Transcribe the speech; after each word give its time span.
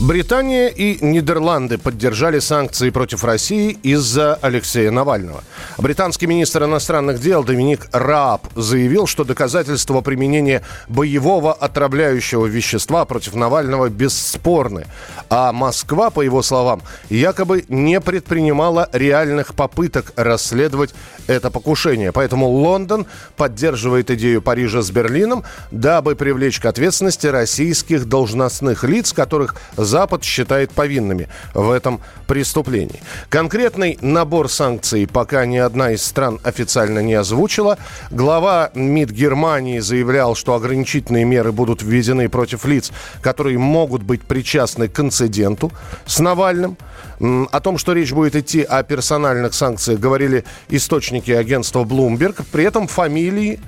Британия 0.00 0.68
и 0.68 1.04
Нидерланды 1.04 1.76
поддержали 1.76 2.38
санкции 2.38 2.88
против 2.88 3.22
России 3.22 3.78
из-за 3.82 4.34
Алексея 4.36 4.90
Навального. 4.90 5.44
Британский 5.76 6.26
министр 6.26 6.64
иностранных 6.64 7.20
дел 7.20 7.44
Доминик 7.44 7.86
Рааб 7.92 8.46
заявил, 8.56 9.06
что 9.06 9.24
доказательства 9.24 10.00
применения 10.00 10.62
боевого 10.88 11.52
отравляющего 11.52 12.46
вещества 12.46 13.04
против 13.04 13.34
Навального 13.34 13.90
бесспорны. 13.90 14.86
А 15.28 15.52
Москва, 15.52 16.08
по 16.08 16.22
его 16.22 16.40
словам, 16.42 16.80
якобы 17.10 17.66
не 17.68 18.00
предпринимала 18.00 18.88
реальных 18.94 19.54
попыток 19.54 20.14
расследовать 20.16 20.94
это 21.26 21.50
покушение. 21.50 22.10
Поэтому 22.10 22.48
Лондон 22.48 23.04
поддерживает 23.36 24.10
идею 24.10 24.40
Парижа 24.40 24.80
с 24.80 24.90
Берлином, 24.90 25.44
дабы 25.70 26.16
привлечь 26.16 26.58
к 26.58 26.64
ответственности 26.64 27.26
российских 27.26 28.06
должностных 28.06 28.84
лиц, 28.84 29.12
которых 29.12 29.56
Запад 29.90 30.22
считает 30.22 30.70
повинными 30.70 31.28
в 31.52 31.68
этом 31.70 32.00
преступлении. 32.28 33.02
Конкретный 33.28 33.98
набор 34.00 34.48
санкций 34.48 35.08
пока 35.08 35.44
ни 35.46 35.56
одна 35.56 35.90
из 35.90 36.02
стран 36.04 36.38
официально 36.44 37.00
не 37.00 37.14
озвучила. 37.14 37.76
Глава 38.12 38.70
МИД 38.74 39.10
Германии 39.10 39.80
заявлял, 39.80 40.36
что 40.36 40.54
ограничительные 40.54 41.24
меры 41.24 41.50
будут 41.50 41.82
введены 41.82 42.28
против 42.28 42.64
лиц, 42.66 42.92
которые 43.20 43.58
могут 43.58 44.04
быть 44.04 44.22
причастны 44.22 44.86
к 44.86 45.00
инциденту 45.00 45.72
с 46.06 46.20
Навальным. 46.20 46.78
О 47.18 47.60
том, 47.60 47.76
что 47.76 47.92
речь 47.92 48.12
будет 48.12 48.36
идти 48.36 48.62
о 48.62 48.84
персональных 48.84 49.54
санкциях, 49.54 49.98
говорили 49.98 50.44
источники 50.68 51.32
агентства 51.32 51.82
Bloomberg. 51.82 52.44
При 52.52 52.62
этом 52.62 52.86
фамилии, 52.86 53.58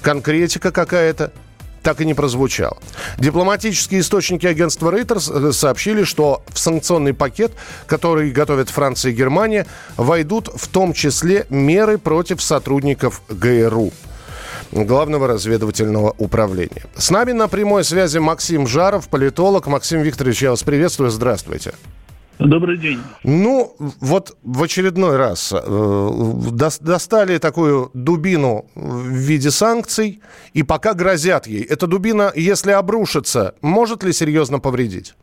конкретика 0.00 0.72
какая-то 0.72 1.30
так 1.88 2.02
и 2.02 2.04
не 2.04 2.12
прозвучал. 2.12 2.76
Дипломатические 3.16 4.02
источники 4.02 4.46
агентства 4.46 4.90
Reuters 4.90 5.48
э, 5.48 5.52
сообщили, 5.52 6.04
что 6.04 6.42
в 6.48 6.58
санкционный 6.58 7.14
пакет, 7.14 7.52
который 7.86 8.30
готовят 8.30 8.68
Франция 8.68 9.12
и 9.12 9.14
Германия, 9.14 9.66
войдут 9.96 10.50
в 10.54 10.68
том 10.68 10.92
числе 10.92 11.46
меры 11.48 11.96
против 11.96 12.42
сотрудников 12.42 13.22
ГРУ. 13.30 13.90
Главного 14.70 15.28
разведывательного 15.28 16.14
управления. 16.18 16.84
С 16.94 17.10
нами 17.10 17.32
на 17.32 17.48
прямой 17.48 17.84
связи 17.84 18.18
Максим 18.18 18.66
Жаров, 18.66 19.08
политолог. 19.08 19.66
Максим 19.66 20.02
Викторович, 20.02 20.42
я 20.42 20.50
вас 20.50 20.62
приветствую. 20.62 21.10
Здравствуйте. 21.10 21.72
Добрый 22.38 22.78
день. 22.78 22.98
Ну, 23.24 23.72
вот 24.00 24.36
в 24.44 24.62
очередной 24.62 25.16
раз 25.16 25.52
э, 25.52 25.56
дос- 25.56 26.82
достали 26.82 27.38
такую 27.38 27.90
дубину 27.94 28.66
в 28.76 29.08
виде 29.08 29.50
санкций, 29.50 30.20
и 30.52 30.62
пока 30.62 30.94
грозят 30.94 31.48
ей. 31.48 31.62
Эта 31.62 31.88
дубина, 31.88 32.30
если 32.34 32.70
обрушится, 32.70 33.54
может 33.60 34.04
ли 34.04 34.12
серьезно 34.12 34.60
повредить? 34.60 35.14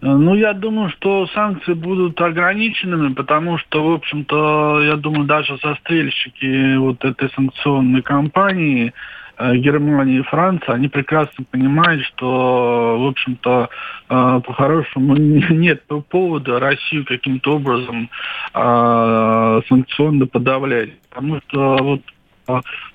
Ну, 0.00 0.34
я 0.34 0.52
думаю, 0.52 0.90
что 0.90 1.26
санкции 1.28 1.72
будут 1.72 2.20
ограниченными, 2.20 3.14
потому 3.14 3.56
что, 3.58 3.82
в 3.82 3.94
общем-то, 3.94 4.82
я 4.82 4.96
думаю, 4.96 5.24
даже 5.24 5.58
застрельщики 5.62 6.76
вот 6.76 7.02
этой 7.04 7.30
санкционной 7.30 8.02
кампании 8.02 8.92
э, 9.38 9.56
Германии 9.56 10.20
и 10.20 10.22
Франции, 10.22 10.72
они 10.72 10.88
прекрасно 10.88 11.44
понимают, 11.50 12.04
что, 12.06 12.98
в 12.98 13.06
общем-то, 13.08 13.68
э, 14.08 14.40
по-хорошему 14.46 15.16
нет 15.16 15.82
повода 16.08 16.60
Россию 16.60 17.04
каким-то 17.04 17.56
образом 17.56 18.10
э, 18.54 19.60
санкционно 19.68 20.26
подавлять. 20.26 20.90
Потому 21.10 21.40
что 21.46 21.76
вот 21.80 22.00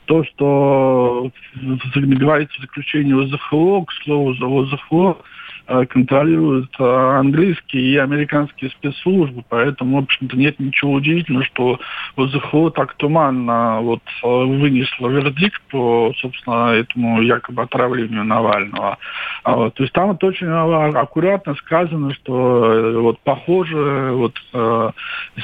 то, 0.06 0.24
что 0.26 1.32
говорится 1.56 2.58
в 2.60 2.62
заключении 2.62 3.14
ОЗХО, 3.14 3.86
к 3.86 3.94
слову, 4.04 4.32
ОЗХО 4.32 5.18
э, 5.18 5.24
контролируют 5.86 6.70
э, 6.80 6.84
английские 6.84 7.84
и 7.84 7.98
американские 7.98 8.72
спецслужбы, 8.72 9.44
поэтому, 9.48 9.98
в 9.98 10.04
общем-то, 10.04 10.36
нет 10.36 10.60
ничего 10.60 10.94
удивительного, 10.94 11.46
что 11.46 11.80
ОЗХО 12.16 12.72
так 12.72 12.96
туманно 12.96 13.80
вот 13.82 14.02
э, 14.24 14.28
вынесло 14.28 15.10
вердикт 15.10 15.62
по, 15.70 16.12
собственно, 16.18 16.72
этому 16.72 17.22
якобы 17.22 17.62
отравлению 17.62 18.24
Навального. 18.24 18.98
А 19.44 19.56
вот, 19.56 19.76
то 19.76 19.84
есть 19.84 19.94
там 19.94 20.10
вот 20.10 20.24
очень 20.24 20.48
а, 20.48 20.88
аккуратно 20.88 21.54
сказано, 21.56 22.14
что 22.16 22.66
э, 22.66 22.98
вот 23.00 23.20
похоже, 23.20 24.12
вот 24.14 24.34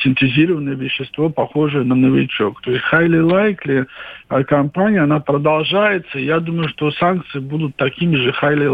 синтезированное 0.02 0.76
вещество, 0.76 1.30
похожее 1.30 1.84
на 1.84 1.96
новичок. 1.96 2.62
То 2.62 2.72
есть 2.72 2.84
highly 2.92 3.22
likely 3.22 3.86
а 4.28 4.44
компания, 4.44 5.02
она 5.02 5.20
продолжается. 5.20 6.18
Я 6.18 6.40
думаю, 6.40 6.68
что 6.70 6.90
санкции 6.92 7.40
будут 7.40 7.76
такими 7.76 8.16
же 8.16 8.34
highly 8.42 8.68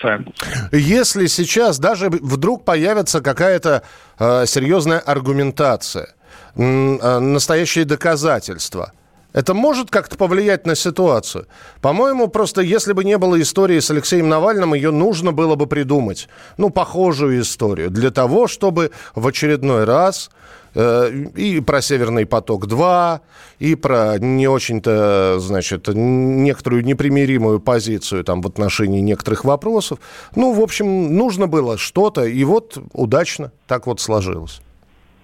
санкциями. 0.00 0.68
Если 0.72 1.26
сейчас 1.26 1.78
даже 1.78 2.08
вдруг 2.10 2.64
появится 2.64 3.20
какая-то 3.20 3.82
э, 4.18 4.46
серьезная 4.46 4.98
аргументация, 4.98 6.14
э, 6.54 7.18
настоящие 7.18 7.84
доказательства, 7.84 8.92
это 9.32 9.54
может 9.54 9.90
как-то 9.90 10.16
повлиять 10.16 10.66
на 10.66 10.74
ситуацию? 10.74 11.46
По-моему, 11.80 12.28
просто 12.28 12.62
если 12.62 12.92
бы 12.92 13.04
не 13.04 13.16
было 13.16 13.40
истории 13.40 13.78
с 13.78 13.90
Алексеем 13.90 14.28
Навальным, 14.28 14.74
ее 14.74 14.90
нужно 14.90 15.32
было 15.32 15.54
бы 15.54 15.66
придумать. 15.66 16.28
Ну, 16.56 16.70
похожую 16.70 17.40
историю. 17.40 17.90
Для 17.90 18.10
того, 18.10 18.48
чтобы 18.48 18.90
в 19.14 19.26
очередной 19.26 19.84
раз 19.84 20.30
и 20.74 21.62
про 21.66 21.80
«Северный 21.80 22.26
поток-2», 22.26 23.20
и 23.58 23.74
про 23.74 24.18
не 24.18 24.48
очень-то, 24.48 25.38
значит, 25.38 25.88
некоторую 25.88 26.84
непримиримую 26.84 27.60
позицию 27.60 28.24
там 28.24 28.40
в 28.40 28.46
отношении 28.46 29.00
некоторых 29.00 29.44
вопросов. 29.44 29.98
Ну, 30.34 30.52
в 30.52 30.60
общем, 30.60 31.16
нужно 31.16 31.46
было 31.46 31.78
что-то, 31.78 32.24
и 32.24 32.44
вот 32.44 32.78
удачно 32.92 33.52
так 33.66 33.86
вот 33.86 34.00
сложилось. 34.00 34.60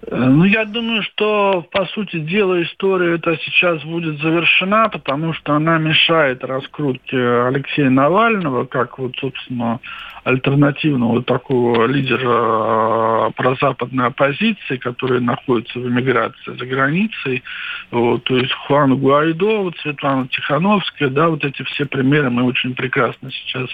Э, 0.05 0.15
Ну, 0.15 0.45
я 0.45 0.65
думаю, 0.65 1.01
что, 1.03 1.65
по 1.71 1.85
сути 1.85 2.19
дела, 2.19 2.61
история 2.63 3.15
эта 3.15 3.37
сейчас 3.37 3.83
будет 3.83 4.19
завершена, 4.21 4.89
потому 4.89 5.33
что 5.33 5.53
она 5.53 5.77
мешает 5.77 6.43
раскрутке 6.43 7.17
Алексея 7.17 7.89
Навального, 7.89 8.65
как 8.65 8.99
вот, 8.99 9.15
собственно, 9.17 9.79
альтернативного 10.27 11.23
такого 11.23 11.85
лидера 11.85 13.29
э, 13.29 13.31
прозападной 13.35 14.07
оппозиции, 14.07 14.75
который 14.75 15.21
находится 15.21 15.79
в 15.79 15.87
эмиграции 15.87 16.57
за 16.57 16.65
границей. 16.65 17.43
Вот, 17.91 18.25
то 18.25 18.35
есть 18.35 18.51
Хуан 18.51 18.97
Гуайдо, 18.97 19.59
вот 19.59 19.77
Светлана 19.77 20.27
Тихановская, 20.27 21.09
да, 21.09 21.29
вот 21.29 21.45
эти 21.45 21.63
все 21.63 21.85
примеры 21.85 22.29
мы 22.29 22.43
очень 22.43 22.75
прекрасно 22.75 23.31
сейчас 23.31 23.69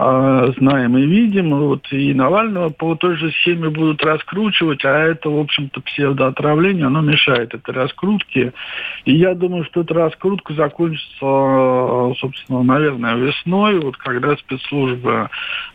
э, 0.00 0.52
знаем 0.58 0.98
и 0.98 1.06
видим. 1.06 1.50
Вот, 1.50 1.86
и 1.92 2.12
Навального 2.12 2.70
по 2.70 2.96
той 2.96 3.16
же 3.16 3.30
схеме 3.30 3.70
будут 3.70 4.02
раскручивать, 4.04 4.84
а 4.84 4.98
это, 4.98 5.30
в 5.30 5.38
общем-то, 5.38 5.80
псевдоотравление, 5.80 6.86
оно 6.86 7.02
мешает 7.02 7.54
этой 7.54 7.72
раскрутке. 7.72 8.52
И 9.04 9.14
я 9.14 9.34
думаю, 9.34 9.64
что 9.66 9.82
эта 9.82 9.94
раскрутка 9.94 10.54
закончится, 10.54 11.22
э, 11.22 12.14
собственно, 12.18 12.64
наверное, 12.64 13.14
весной, 13.14 13.78
вот 13.78 13.96
когда 13.96 14.36
спецслужбы 14.36 15.28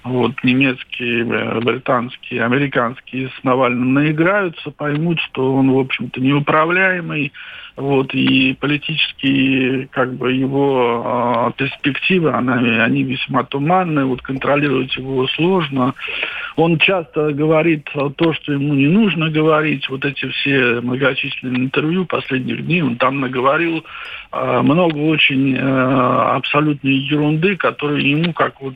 вот, 0.03 0.43
немецкие, 0.43 1.25
британские, 1.61 2.43
американские 2.43 3.29
с 3.29 3.43
Навальным 3.43 3.93
наиграются, 3.93 4.71
поймут, 4.71 5.19
что 5.19 5.55
он, 5.55 5.71
в 5.71 5.79
общем-то, 5.79 6.21
неуправляемый, 6.21 7.33
вот, 7.79 8.13
и 8.13 8.53
политические, 8.59 9.87
как 9.87 10.13
бы, 10.15 10.33
его 10.33 11.49
э, 11.49 11.51
перспективы, 11.57 12.31
она, 12.31 12.55
они 12.83 13.03
весьма 13.03 13.43
туманные, 13.43 14.05
вот, 14.05 14.21
контролировать 14.21 14.95
его 14.97 15.27
сложно. 15.29 15.93
Он 16.57 16.77
часто 16.77 17.31
говорит 17.31 17.87
то, 18.17 18.33
что 18.33 18.51
ему 18.51 18.73
не 18.73 18.87
нужно 18.87 19.29
говорить, 19.29 19.87
вот 19.89 20.03
эти 20.03 20.27
все 20.29 20.81
многочисленные 20.81 21.63
интервью 21.63 22.05
последних 22.05 22.65
дней, 22.65 22.81
он 22.81 22.97
там 22.97 23.21
наговорил 23.21 23.85
э, 24.33 24.61
много 24.61 24.97
очень 24.97 25.55
э, 25.55 25.59
абсолютной 26.35 26.93
ерунды, 26.93 27.55
которую 27.55 28.05
ему, 28.05 28.33
как 28.33 28.59
вот 28.59 28.75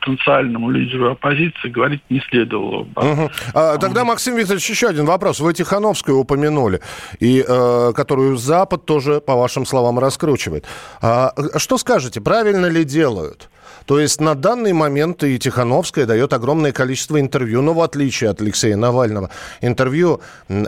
потенциальному 0.00 0.70
лидеру 0.70 1.12
оппозиции, 1.12 1.68
говорить 1.68 2.02
не 2.10 2.20
следовало. 2.28 2.88
Мгм. 2.96 3.30
А, 3.54 3.78
тогда, 3.78 4.04
Максим 4.04 4.36
Викторович, 4.36 4.68
еще 4.68 4.88
один 4.88 5.04
вопрос. 5.04 5.38
Вы 5.38 5.54
Тихановскую 5.54 6.18
упомянули, 6.18 6.80
и, 7.20 7.44
э, 7.46 7.92
которую 7.94 8.31
Запад 8.36 8.84
тоже, 8.84 9.20
по 9.20 9.34
вашим 9.34 9.66
словам, 9.66 9.98
раскручивает. 9.98 10.64
А, 11.00 11.32
что 11.56 11.78
скажете, 11.78 12.20
правильно 12.20 12.66
ли 12.66 12.84
делают? 12.84 13.48
То 13.86 13.98
есть 13.98 14.20
на 14.20 14.34
данный 14.34 14.72
момент 14.72 15.24
и 15.24 15.38
Тихановская 15.38 16.06
дает 16.06 16.32
огромное 16.32 16.72
количество 16.72 17.20
интервью, 17.20 17.62
но 17.62 17.74
в 17.74 17.80
отличие 17.80 18.30
от 18.30 18.40
Алексея 18.40 18.76
Навального. 18.76 19.30
Интервью 19.60 20.20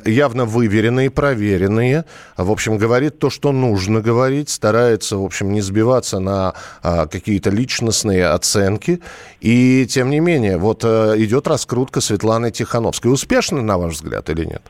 явно 0.04 0.44
выверенные, 0.44 1.10
проверенные. 1.10 2.04
В 2.36 2.50
общем, 2.50 2.78
говорит 2.78 3.18
то, 3.18 3.30
что 3.30 3.52
нужно 3.52 4.00
говорить, 4.00 4.50
старается, 4.50 5.16
в 5.16 5.24
общем, 5.24 5.52
не 5.52 5.60
сбиваться 5.60 6.18
на 6.18 6.54
а, 6.82 7.06
какие-то 7.06 7.50
личностные 7.50 8.26
оценки. 8.26 9.00
И, 9.40 9.86
тем 9.86 10.10
не 10.10 10.20
менее, 10.20 10.58
вот 10.58 10.82
а, 10.84 11.14
идет 11.16 11.46
раскрутка 11.46 12.00
Светланы 12.00 12.50
Тихановской. 12.50 13.12
Успешно, 13.12 13.62
на 13.62 13.78
ваш 13.78 13.94
взгляд, 13.94 14.28
или 14.30 14.44
нет? 14.44 14.62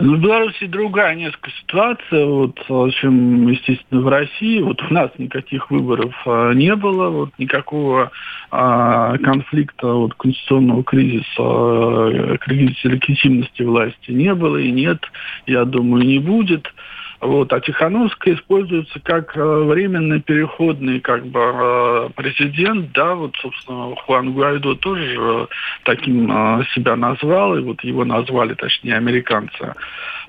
Ну, 0.00 0.14
в 0.14 0.20
Беларуси 0.20 0.66
другая 0.66 1.16
несколько 1.16 1.50
ситуация, 1.50 2.24
вот, 2.24 2.56
чем, 2.92 3.48
естественно, 3.48 4.00
в 4.00 4.06
России. 4.06 4.60
Вот 4.60 4.80
у 4.80 4.94
нас 4.94 5.10
никаких 5.18 5.72
выборов 5.72 6.14
а, 6.24 6.52
не 6.52 6.76
было, 6.76 7.08
вот, 7.08 7.30
никакого 7.36 8.12
а, 8.52 9.18
конфликта, 9.18 9.88
вот, 9.88 10.14
конституционного 10.14 10.84
кризиса, 10.84 11.26
а, 11.40 12.36
кризиса 12.38 12.90
легитимности 12.90 13.62
власти 13.62 14.12
не 14.12 14.32
было 14.36 14.58
и 14.58 14.70
нет, 14.70 15.00
я 15.46 15.64
думаю, 15.64 16.06
не 16.06 16.20
будет. 16.20 16.72
Вот. 17.20 17.52
А 17.52 17.60
Тихановская 17.60 18.34
используется 18.34 19.00
как 19.00 19.36
э, 19.36 19.40
временный 19.40 20.20
переходный 20.20 21.00
как 21.00 21.26
бы, 21.26 21.40
э, 21.40 22.08
президент. 22.14 22.92
Да, 22.92 23.14
вот, 23.14 23.34
собственно, 23.40 23.94
Хуан 23.96 24.32
Гуайдо 24.32 24.76
тоже 24.76 25.48
таким 25.84 26.30
э, 26.30 26.64
себя 26.74 26.94
назвал, 26.94 27.56
и 27.56 27.62
вот 27.62 27.82
его 27.82 28.04
назвали, 28.04 28.54
точнее, 28.54 28.96
американцы. 28.96 29.74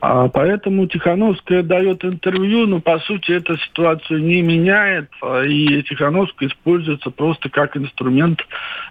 А, 0.02 0.30
поэтому 0.30 0.88
Тихановская 0.88 1.62
дает 1.62 2.04
интервью, 2.06 2.66
но, 2.66 2.80
по 2.80 3.00
сути, 3.00 3.34
эта 3.34 3.58
ситуацию 3.58 4.24
не 4.24 4.42
меняет, 4.42 5.10
и 5.46 5.84
Тихановская 5.84 6.50
используется 6.50 7.10
просто 7.12 7.50
как 7.50 7.76
инструмент 7.76 8.40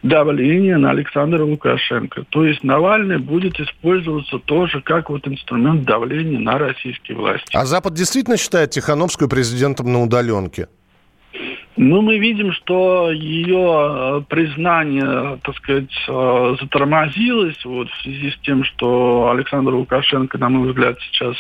давления 0.03 0.77
на 0.77 0.91
Александра 0.91 1.43
Лукашенко. 1.43 2.25
То 2.29 2.45
есть 2.45 2.63
Навальный 2.63 3.19
будет 3.19 3.59
использоваться 3.59 4.39
тоже 4.39 4.83
как 4.83 5.09
вот 5.09 5.27
инструмент 5.27 5.85
давления 5.85 6.39
на 6.39 6.59
российские 6.59 7.17
власти. 7.17 7.49
А 7.55 7.65
Запад 7.65 7.88
действительно 7.95 8.37
считает 8.37 8.71
Тихановскую 8.71 9.29
президентом 9.29 9.93
на 9.93 10.03
удаленке? 10.03 10.69
Ну, 11.81 12.03
мы 12.03 12.19
видим, 12.19 12.53
что 12.55 13.13
ее 13.13 14.19
э, 14.19 14.23
признание, 14.29 15.39
так 15.45 15.57
сказать, 15.59 15.93
э, 16.09 16.57
затормозилось 16.61 17.65
вот, 17.65 17.89
в 17.89 18.03
связи 18.03 18.33
с 18.33 18.39
тем, 18.39 18.65
что 18.65 19.31
Александр 19.31 19.75
Лукашенко, 19.75 20.39
на 20.39 20.49
мой 20.49 20.71
взгляд, 20.71 20.99
сейчас 21.01 21.37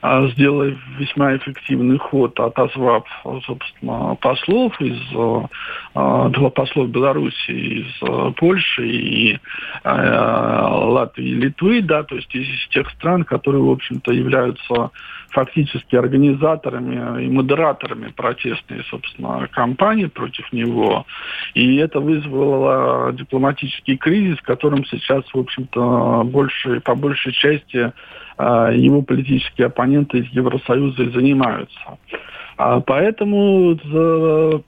э, 0.00 0.28
сделал 0.32 0.72
весьма 0.98 1.36
эффективный 1.36 1.98
ход, 1.98 2.40
отозвав, 2.40 3.04
собственно, 3.44 4.14
послов 4.14 4.80
из 4.80 4.98
два 5.12 6.50
послов 6.54 6.88
Беларуси, 6.88 7.50
из 7.50 8.34
Польши 8.36 8.88
и 8.88 9.38
Латвии 9.84 11.28
и 11.28 11.34
Литвы, 11.34 11.82
да, 11.82 12.02
то 12.02 12.16
есть 12.16 12.34
из 12.34 12.68
тех 12.68 12.88
стран, 12.92 13.24
которые, 13.24 13.62
в 13.62 13.70
общем-то, 13.70 14.10
являются 14.10 14.90
фактически 15.30 15.96
организаторами 15.96 17.24
и 17.24 17.28
модераторами 17.28 18.12
протестной, 18.16 18.84
собственно, 18.90 19.48
кампании 19.52 20.06
против 20.06 20.52
него. 20.52 21.06
И 21.54 21.76
это 21.76 22.00
вызвало 22.00 23.12
дипломатический 23.12 23.96
кризис, 23.96 24.40
которым 24.42 24.84
сейчас, 24.86 25.24
в 25.32 25.38
общем-то, 25.38 26.22
больше, 26.24 26.80
по 26.80 26.94
большей 26.94 27.32
части 27.32 27.92
а, 28.38 28.70
его 28.70 29.02
политические 29.02 29.66
оппоненты 29.68 30.18
из 30.18 30.26
Евросоюза 30.32 31.04
и 31.04 31.10
занимаются. 31.10 31.98
А 32.58 32.80
поэтому 32.80 33.76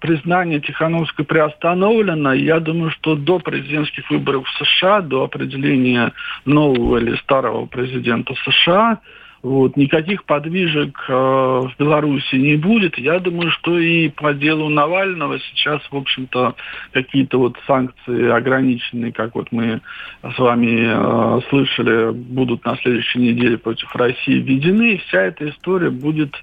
признание 0.00 0.60
Тихановской 0.60 1.25
приостановлено. 1.25 2.34
Я 2.34 2.60
думаю, 2.60 2.90
что 2.90 3.16
до 3.16 3.38
президентских 3.38 4.10
выборов 4.10 4.46
в 4.46 4.64
США, 4.64 5.00
до 5.00 5.25
определения 5.25 6.12
нового 6.44 6.99
или 6.99 7.16
старого 7.16 7.64
президента 7.64 8.34
США, 8.44 8.99
вот, 9.43 9.76
никаких 9.76 10.25
подвижек 10.25 10.99
э, 11.08 11.12
в 11.12 11.73
Беларуси 11.79 12.35
не 12.35 12.56
будет. 12.56 12.99
Я 12.99 13.20
думаю, 13.20 13.50
что 13.52 13.79
и 13.79 14.08
по 14.08 14.35
делу 14.35 14.69
Навального 14.69 15.38
сейчас, 15.38 15.81
в 15.90 15.96
общем-то, 15.96 16.56
какие-то 16.93 17.38
вот 17.38 17.56
санкции 17.67 18.29
ограниченные, 18.29 19.12
как 19.12 19.37
вот 19.37 19.52
мы 19.52 19.81
с 20.23 20.38
вами 20.38 20.88
э, 20.88 21.40
слышали, 21.50 22.11
будут 22.12 22.64
на 22.64 22.76
следующей 22.79 23.20
неделе 23.20 23.58
против 23.58 23.94
России 23.94 24.40
введены. 24.40 24.94
И 24.94 24.99
вся 25.06 25.23
эта 25.23 25.49
история 25.49 25.91
будет 25.91 26.34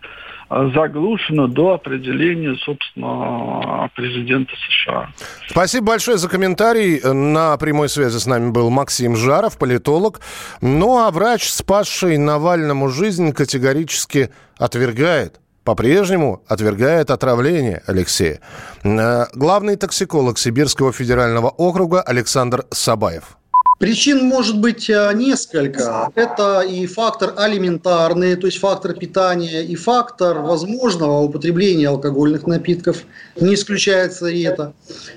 заглушено 0.50 1.48
до 1.48 1.74
определения, 1.74 2.56
собственно, 2.64 3.90
президента 3.96 4.54
США. 4.70 5.10
Спасибо 5.48 5.88
большое 5.88 6.18
за 6.18 6.30
комментарий. 6.30 7.02
На 7.02 7.58
прямой 7.58 7.90
связи 7.90 8.18
с 8.18 8.26
нами 8.26 8.52
был 8.52 8.70
Максим 8.70 9.16
Жаров, 9.16 9.58
политолог. 9.58 10.22
Ну 10.62 10.98
а 10.98 11.12
врач, 11.12 11.50
спасший 11.50 12.18
Навальному 12.18 12.90
жизнь, 12.90 13.32
категорически 13.34 14.30
отвергает 14.58 15.40
по-прежнему 15.66 16.44
отвергает 16.48 17.10
отравление 17.10 17.82
Алексея. 17.88 18.40
Э, 18.84 19.26
главный 19.34 19.76
токсиколог 19.76 20.38
Сибирского 20.38 20.94
федерального 20.94 21.50
округа 21.50 22.02
Александр 22.02 22.66
Сабаев. 22.70 23.38
Причин 23.78 24.24
может 24.24 24.60
быть 24.62 24.90
э, 24.90 25.12
несколько. 25.14 26.10
Это 26.16 26.62
и 26.62 26.88
фактор 26.88 27.34
алиментарный, 27.36 28.38
то 28.38 28.48
есть 28.48 28.58
фактор 28.60 28.94
питания, 28.94 29.64
и 29.66 29.76
фактор 29.76 30.40
возможного 30.40 31.20
употребления 31.22 31.90
алкогольных 31.90 32.48
напитков. 32.48 33.04
Не 33.38 33.54
исключается 33.56 34.28
и 34.28 34.44
это. 34.44 34.74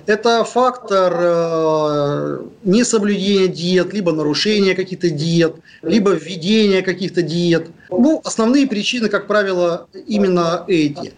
Это 0.06 0.42
фактор 0.42 1.14
э, 1.20 2.38
несоблюдения 2.64 3.46
диет, 3.46 3.94
либо 3.94 4.10
нарушения 4.10 4.74
каких-то 4.74 5.08
диет, 5.08 5.54
либо 5.82 6.10
введения 6.10 6.82
каких-то 6.82 7.22
диет. 7.22 7.70
Ну, 7.90 8.20
основные 8.24 8.66
причины, 8.66 9.08
как 9.08 9.26
правило, 9.26 9.88
именно 10.06 10.64
эти. 10.68 11.14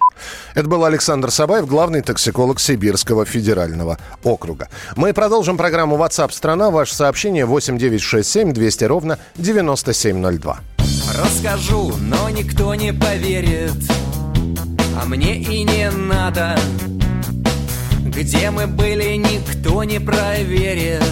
Это 0.55 0.69
был 0.69 0.84
Александр 0.84 1.31
Сабаев, 1.31 1.67
главный 1.67 2.02
токсиколог 2.02 2.61
Сибирского 2.61 3.25
федерального 3.25 3.99
округа. 4.22 4.69
Мы 4.96 5.12
продолжим 5.12 5.56
программу 5.56 5.96
WhatsApp 5.96 6.32
страна. 6.32 6.70
Ваше 6.70 6.94
сообщение 6.94 7.44
8967 7.44 8.52
200 8.52 8.84
ровно 8.84 9.19
9702. 9.37 10.61
Расскажу, 11.17 11.93
но 12.00 12.31
никто 12.31 12.75
не 12.75 12.93
поверит, 12.93 13.72
а 15.00 15.06
мне 15.06 15.37
и 15.38 15.64
не 15.64 15.90
надо. 15.90 16.56
Где 18.06 18.50
мы 18.50 18.67
были, 18.67 19.17
никто 19.17 19.82
не 19.84 19.99
проверит. 19.99 21.02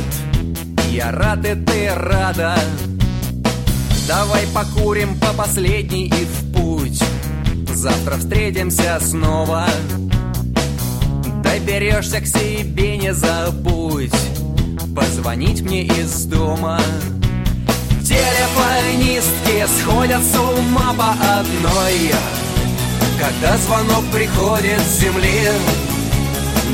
Я 0.90 1.10
рад, 1.12 1.44
и 1.44 1.55
ты 1.55 1.90
рада. 1.94 2.56
Давай 4.08 4.46
покурим 4.46 5.19
по 5.20 5.34
последней 5.34 6.06
и 6.06 6.25
в 6.25 6.52
путь. 6.55 6.99
Завтра 7.69 8.16
встретимся 8.16 8.99
снова. 9.02 9.67
Доберешься 11.43 12.22
к 12.22 12.27
себе, 12.27 12.96
не 12.96 13.12
забудь. 13.12 14.10
Позвонить 14.96 15.60
мне 15.60 15.82
из 15.82 16.24
дома. 16.24 16.81
Телефонистки 18.03 19.67
сходят 19.79 20.22
с 20.22 20.34
ума 20.38 20.94
по 20.96 21.10
одной. 21.41 22.10
Когда 23.20 23.58
звонок 23.58 24.05
приходит 24.10 24.81
с 24.81 25.00
земли 25.00 25.50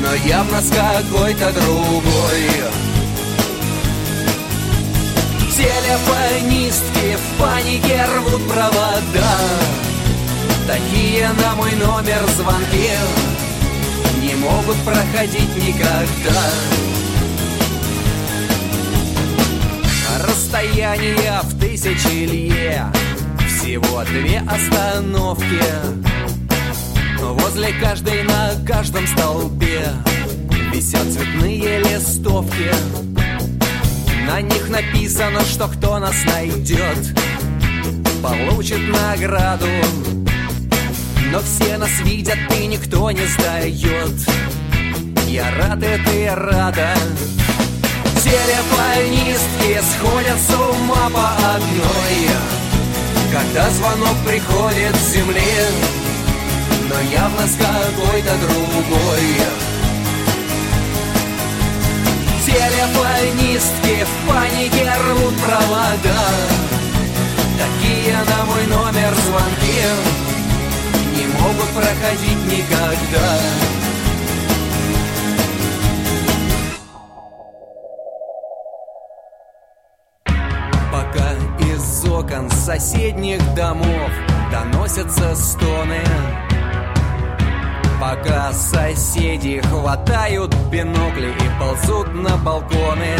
Но 0.01 0.13
явно 0.25 0.61
с 0.61 0.69
какой-то 0.69 1.51
другой 1.51 2.84
Телефонистки 5.55 7.15
в 7.15 7.39
панике 7.39 8.03
рвут 8.03 8.45
провода. 8.45 9.37
Такие 10.67 11.29
на 11.29 11.55
мой 11.55 11.71
номер 11.75 12.27
звонки 12.35 12.89
Не 14.21 14.35
могут 14.35 14.75
проходить 14.83 15.55
никогда. 15.55 16.41
Расстояние 20.27 21.39
в 21.43 21.57
тысячи 21.57 22.25
лье 22.25 22.91
Всего 23.47 24.03
две 24.03 24.39
остановки. 24.39 25.63
Возле 27.21 27.71
каждой 27.81 28.23
на 28.23 28.55
каждом 28.67 29.07
столбе 29.07 29.87
Висят 30.73 31.09
цветные 31.13 31.79
листовки 31.79 32.73
На 34.27 34.41
них 34.41 34.69
написано, 34.69 35.41
что 35.41 35.67
кто 35.67 35.99
нас 35.99 36.15
найдет 36.25 37.15
Получит 38.21 38.79
награду. 38.87 39.67
Но 41.31 41.39
все 41.41 41.77
нас 41.77 41.91
видят, 42.03 42.37
и 42.59 42.67
никто 42.67 43.11
не 43.11 43.25
сдает. 43.25 44.15
Я 45.27 45.51
рад, 45.57 45.83
и 45.83 46.03
ты 46.05 46.33
рада. 46.33 46.95
Телефонистки 48.23 49.79
сходят 49.93 50.39
с 50.39 50.53
ума 50.55 51.09
по 51.13 51.29
одной. 51.55 52.29
Когда 53.31 53.69
звонок 53.69 54.15
приходит 54.25 54.95
с 54.95 55.11
земли 55.11 55.41
Но 56.87 56.95
явно 57.11 57.45
с 57.45 57.55
какой-то 57.57 58.31
другой 58.37 59.64
Телефонистки 62.55 64.05
в 64.05 64.29
панике 64.29 64.89
рвут 65.09 65.33
провода. 65.43 66.21
Такие 67.59 68.13
на 68.13 68.45
мой 68.45 68.65
номер 68.67 69.13
звонки 69.13 69.83
Не 71.17 71.25
могут 71.37 71.69
проходить 71.71 72.45
никогда. 72.45 73.39
Пока 80.93 81.33
из 81.59 82.05
окон 82.05 82.49
соседних 82.49 83.41
домов 83.53 84.11
Доносятся 84.49 85.35
стоны 85.35 85.99
Пока 87.99 88.51
соседи 88.51 89.61
хватают 89.61 90.53
бинокли 90.69 91.29
и 91.29 91.59
ползут 91.59 92.13
на 92.13 92.35
балконы. 92.37 93.15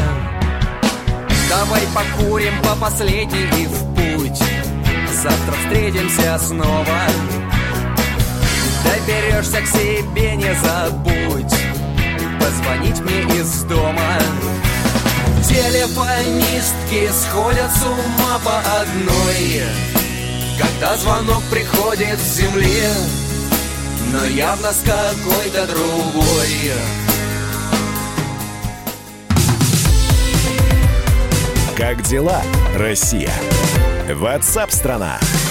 Давай 1.50 1.82
покурим 1.96 2.62
по 2.62 2.75
последней 2.75 3.46
и 3.58 3.67
в 3.67 3.96
путь. 3.96 4.44
Завтра 5.24 5.53
встретимся 5.63 6.38
снова. 6.39 7.00
Доберешься 8.84 9.62
к 9.62 9.67
себе, 9.67 10.36
не 10.36 10.53
забудь. 10.55 11.55
Позвонить 12.39 13.00
мне 13.00 13.22
из 13.39 13.63
дома. 13.63 14.20
Телефонистки 15.48 17.10
сходят 17.12 17.72
с 17.72 17.84
ума 17.84 18.39
по 18.44 18.60
одной. 18.82 19.63
Когда 20.60 20.98
звонок 20.98 21.44
приходит 21.50 22.20
с 22.20 22.38
земли 22.38 23.25
но 24.12 24.25
явно 24.25 24.71
с 24.71 24.81
какой-то 24.81 25.67
другой. 25.67 26.71
Как 31.77 32.01
дела, 32.03 32.41
Россия? 32.75 33.33
Ватсап-страна! 34.09 35.19
страна 35.19 35.45